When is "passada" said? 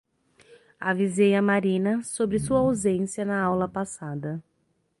3.69-4.43